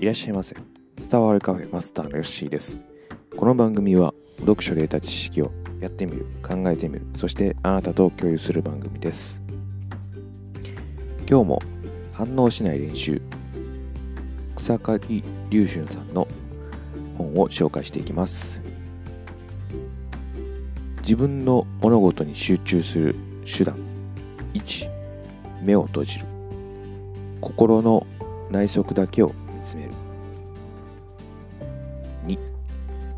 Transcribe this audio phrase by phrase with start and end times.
[0.00, 0.54] いらっしゃいませ。
[0.96, 2.84] 伝わるカフェマスターのヨッシーです。
[3.36, 9.42] この番組は読書で得た知識をやってみる考えてみるそしてあなたと共有する番組です。
[11.28, 11.62] 今日も
[12.12, 13.20] 反応しない練習
[14.54, 16.28] 草刈龍春さんの
[17.16, 18.62] 本を紹介していきます。
[21.00, 23.76] 自分の物事に集中する手段
[24.54, 24.88] 1
[25.60, 26.26] 目を閉じる。
[27.40, 28.06] 心の
[28.50, 29.90] 内側だけを見つめる。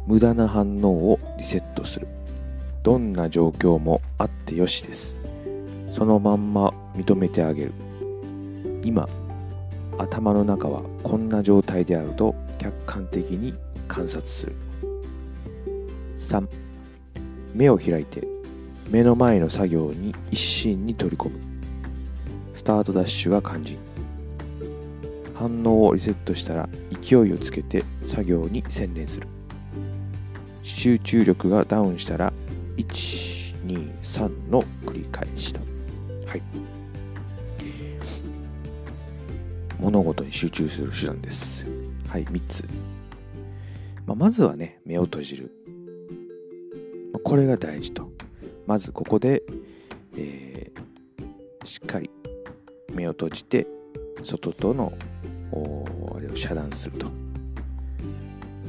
[0.06, 2.08] 無駄な反応をリセットする。
[2.82, 5.16] どんな状況もあってよしです。
[5.90, 7.72] そのまんま認めてあげる。
[8.82, 9.08] 今
[9.98, 13.54] 頭の中はこんな状態であると客観的に
[13.86, 14.54] 観察する。
[16.18, 16.46] 3
[17.54, 18.26] 目を開いて
[18.90, 21.38] 目の前の作業に一心に取り込む。
[22.54, 23.78] スタートダッシュが肝心。
[25.34, 26.68] 反応をリセットしたら
[27.00, 29.26] 勢いをつけて作業に専念する。
[30.62, 32.32] 集中力がダウンしたら
[32.76, 35.60] 123の繰り返しだ。
[36.26, 36.42] はい。
[39.78, 41.66] 物事に集中する手段です。
[42.08, 42.64] はい3つ、
[44.06, 45.52] まあ、まずはね目を閉じる。
[47.24, 48.10] これが大事と。
[48.66, 49.42] まずここで、
[50.16, 52.10] えー、しっかり
[52.92, 53.66] 目を閉じて
[54.22, 54.92] 外との
[56.14, 57.29] あれを遮断すると。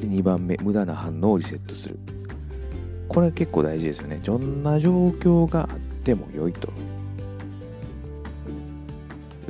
[0.02, 1.98] で2番目無駄な反応をリセットする。
[3.08, 4.20] これは結構大事ですよね。
[4.24, 6.68] どんな状況があっても良いと。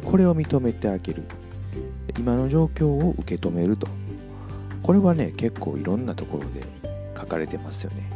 [0.04, 1.22] これを認めてあげる。
[2.18, 3.88] 今の状況を受け止めると。
[4.82, 6.66] これはね結構いろんなところで
[7.16, 8.10] 書かれてますよね。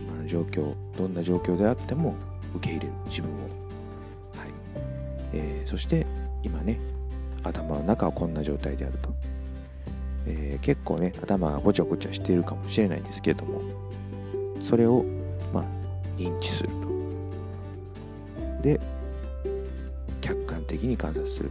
[0.00, 2.14] 今の状況どんな状況であっても
[2.56, 2.92] 受け入れる。
[3.06, 3.38] 自分を。
[3.38, 3.48] はい、
[5.32, 6.04] えー、そして
[6.42, 6.78] 今ね
[7.42, 9.14] 頭の中はこんな状態であると、
[10.26, 13.60] えー、結構ね頭がごちゃごちゃしているかもしれないんですけれども
[14.60, 15.04] それを
[15.52, 15.64] まあ
[16.16, 16.74] 認知すると。
[18.62, 18.80] で
[20.20, 21.50] 客観的に観察する、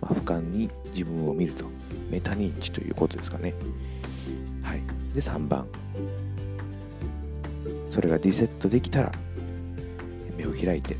[0.00, 1.66] まあ、俯瞰に自分を見ると。
[2.10, 3.52] メタ認知ということですかね。
[4.62, 4.82] はい。
[5.12, 5.66] で3番。
[7.90, 9.12] それがリセットできたら
[10.36, 10.96] 目を開いて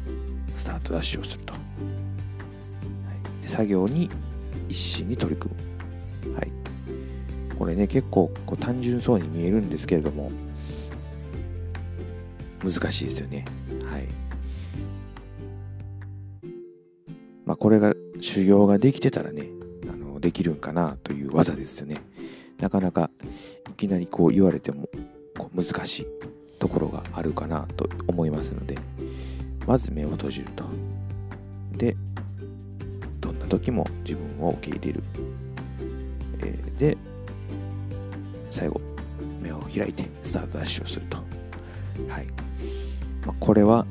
[0.55, 1.53] スタートダッシュをすると。
[1.53, 4.11] はい、で作業に
[4.69, 5.76] 一心に取り組む。
[7.59, 10.31] これね、結構こう単純そうに見えるんですけれども、
[12.63, 13.45] 難しいですよね。
[13.91, 14.07] はい。
[17.45, 19.49] まあ、これが修行ができてたらね、
[19.91, 21.97] あのできるんかなという技ですよね。
[22.59, 23.11] なかなか
[23.71, 24.89] いきなりこう言われても
[25.39, 26.07] こう難しい
[26.59, 28.77] ところがあるかなと思いますので、
[29.67, 30.65] まず目を閉じると。
[31.73, 31.97] で
[33.21, 35.03] どん、な時も自分を受け入れる、
[36.41, 36.97] えー、で
[38.51, 38.81] 最後
[39.41, 41.19] 目を開いてスタートダッシュをすると。
[42.09, 42.27] はい、
[43.27, 43.87] まあ、これは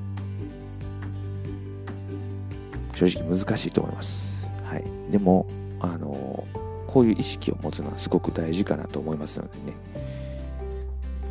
[2.94, 5.48] 正直難しいと思います、はい、でも
[5.80, 9.74] あのー、こういう意識を持つのはすごく大事かなと思いますのでね。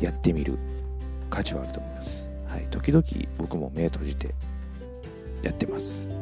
[0.01, 0.57] やってみる
[1.29, 3.03] 価値はあると思います、はい、時々
[3.37, 4.35] 僕も目閉じて
[5.41, 6.05] やってます。
[6.07, 6.13] は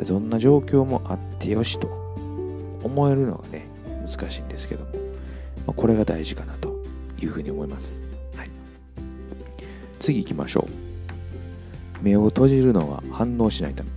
[0.00, 0.04] い。
[0.04, 1.86] どんな状況もあってよしと
[2.82, 3.66] 思えるのがね、
[4.14, 4.98] 難しいんですけども、ま
[5.68, 6.74] あ、これが大事かなと
[7.20, 8.02] いうふうに思います。
[8.36, 8.50] はい、
[9.98, 12.04] 次行きましょう。
[12.04, 13.90] 目を閉じるのは反応しないため。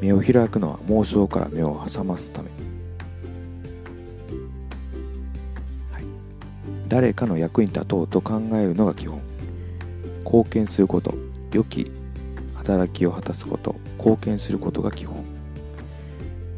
[0.00, 2.50] 目を開くのは妄想から目を挟ますため。
[5.92, 6.04] はい、
[6.88, 9.20] 誰かの役に立とうと考えるのが基本。
[10.24, 11.14] 貢献すること、
[11.52, 11.90] 良き
[12.56, 15.24] 働きを果たすこと、貢献することが基本。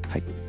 [0.08, 0.45] はい。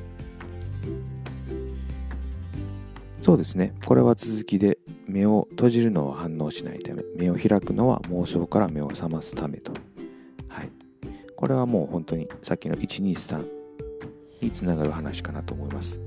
[3.27, 3.73] そうですね。
[3.85, 9.73] これは続きで、目を閉じるのは反応しないため、目を開くのは妄想から目を覚ますためと。
[10.47, 10.69] はい。
[11.35, 13.45] これはもう本当にさっきの123
[14.41, 15.99] につながる話かなと思います。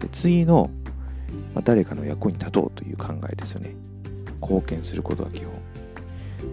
[0.00, 0.70] で次の、
[1.54, 3.74] まあ、誰かの役に立とうという考えですよね。
[4.40, 5.52] 貢献することが基本。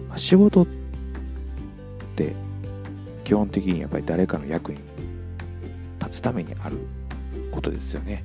[0.06, 0.66] まあ、仕事っ
[2.14, 2.34] て
[3.24, 4.80] 基本的にやっぱり誰かの役に
[5.98, 6.76] 立つためにある
[7.50, 8.22] ことですよね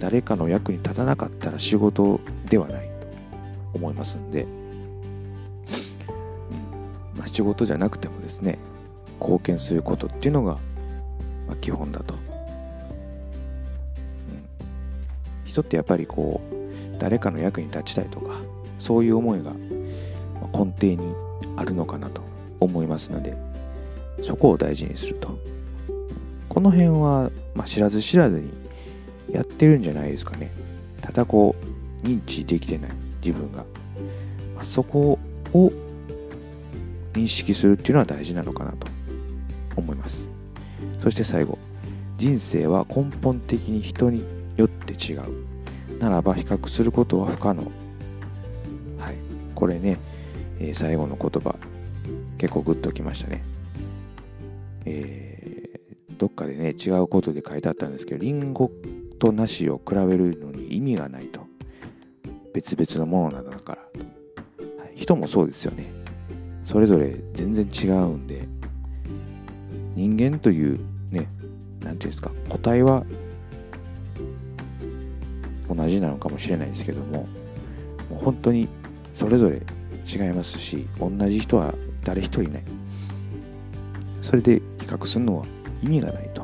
[0.00, 3.06] 誰かの役に立たなかったら仕事ではないと
[3.74, 4.50] 思いますんで、うん。
[7.16, 8.58] まあ、仕事じゃなくてもですね
[9.20, 10.56] 貢献することっていうのが、
[11.46, 12.20] ま、基本だと、うん、
[15.44, 18.34] 人ってやっぱりこう誰かの役に立ちたいとか
[18.78, 19.52] そういう思いが
[20.52, 21.14] 根底に
[21.56, 22.22] あるのかなと
[22.58, 23.36] 思いますので
[24.22, 25.38] そこを大事にすると。
[26.48, 28.50] この辺は、まあ、知らず知らずに
[29.32, 30.50] やってるんじゃないですかね。
[31.00, 31.54] ただこ
[32.02, 32.90] う認知できてない。
[33.24, 33.58] 自分が、
[34.54, 35.18] まあ、そこ
[35.52, 35.72] を
[37.12, 38.86] 認識するっていうのは大事なのかなと
[39.76, 40.30] 思います。
[41.02, 41.58] そして最後。
[42.16, 44.22] 人生は根本的に人に
[44.56, 45.22] よって違う。
[45.98, 47.62] ならば比較することは不可能。
[48.98, 49.14] はい。
[49.54, 49.98] これね、
[50.58, 51.56] えー、最後の言葉。
[52.36, 53.42] 結構グッときましたね。
[54.84, 58.70] えー、どっかでね違うことで書いてあったんですけどリンゴ
[59.20, 61.46] と梨を比べるのに意味がないと。
[62.52, 63.82] 別々のものなんだから、
[64.82, 65.92] はい、人もそうですよね。
[66.64, 68.48] それぞれ全然違うんで。
[69.94, 70.78] 人間という
[71.10, 71.28] ね何て
[71.80, 72.32] 言うんですか。
[72.48, 73.04] 個体は
[75.68, 77.28] 同じなのかもしれないですけども。
[78.08, 78.68] もう本当に
[79.14, 79.62] それぞれ
[80.04, 82.62] 違いますし同じ人は誰一人いない。
[84.22, 85.46] それで比較するのは
[85.82, 86.39] 意味がないと、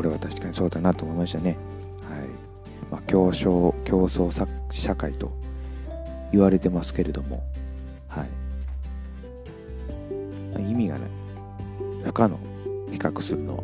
[0.00, 1.58] これは確かにそうだなと思いましたね、
[2.08, 2.20] はい。
[2.90, 5.30] まあ、競争競争社会と
[6.32, 7.42] 言われてますけれども、
[8.08, 8.24] は
[10.58, 11.10] い、意味がない
[12.02, 12.38] 不可能。
[12.90, 13.62] 比較するのは。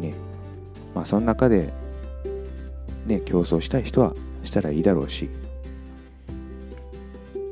[0.00, 0.14] ね。
[0.94, 1.70] まあその中で
[3.04, 4.14] ね競争したい人は
[4.44, 5.28] したらいいだろうし、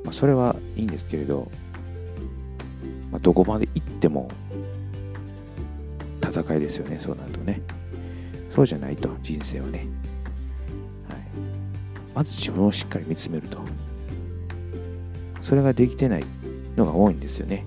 [0.03, 1.51] まあ、それはいいんですけれど、
[3.13, 4.31] まあ、どこまで行っても
[6.41, 6.99] 戦いですよね。
[7.01, 7.63] そうなるとね。
[8.51, 9.79] そうじゃないと人生はね。
[9.79, 9.87] はい。
[12.15, 13.59] まず自分をしっかり見つめると。
[15.41, 16.25] それができてない
[16.77, 17.65] のが多いんですよね。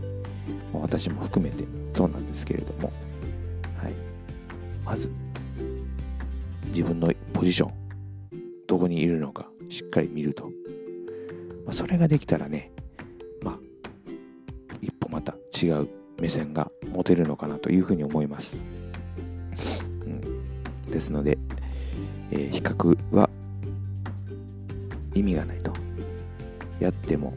[0.74, 1.66] 私も含めて。
[1.94, 2.94] そうなんですけれども、
[3.81, 3.94] はい、
[4.86, 5.10] まず
[6.68, 7.74] 自分のポジション。
[8.68, 10.45] どこにいるのかしっかり見ると、
[11.65, 12.72] まあ、それができたらね。
[13.42, 13.60] まあ
[14.80, 18.57] 一歩また違う目線が持てるのかなというふうに思います、
[20.06, 21.38] うん、ですので、
[22.31, 23.30] えー、比較は
[25.13, 25.80] 意味がないと。
[26.80, 27.33] やっても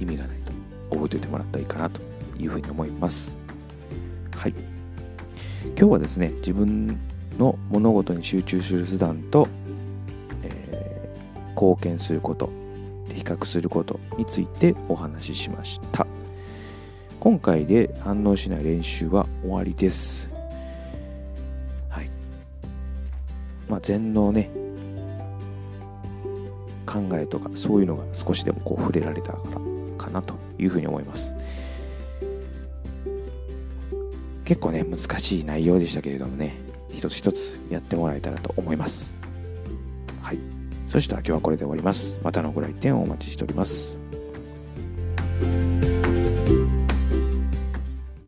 [0.00, 0.52] 意味がないと
[0.90, 2.00] 覚えておいてもらったらいいかなと
[2.38, 3.36] いうふうに思います。
[4.34, 4.54] はい。
[5.64, 6.98] 今日はですね自分
[7.38, 9.48] の物事に集中する手段と、
[10.42, 12.50] えー、貢献すること
[13.14, 16.06] 比較することについてお話ししました。
[17.26, 20.30] 今回で反応しない練習は終わりです。
[21.88, 22.08] はい。
[23.68, 24.48] まあ全能ね。
[26.86, 29.58] 考えとかそういうのが少しでもこう触れられたから
[29.98, 31.34] かなというふうに思います。
[34.44, 36.54] 結構ね難しい内容でしたけれどもね
[36.92, 39.16] 一つ一つやってもらえたらと思います。
[40.22, 40.38] はい。
[40.86, 42.20] そしたら今日はこれで終わります。
[42.22, 43.96] またのご来店をお待ちしております。